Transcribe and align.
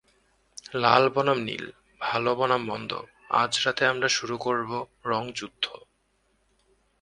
লাল 0.73 1.03
বনাম 1.09 1.39
নীল, 1.43 1.65
ভালো 2.01 2.31
বনাম 2.35 2.61
মন্দ 2.65 2.91
আজ 3.33 3.51
রাতে 3.65 3.83
আমরা 3.85 4.07
শুরু 4.07 4.35
করব 4.37 4.69
রঙ 5.05 5.23
যুদ্ধ! 5.35 5.65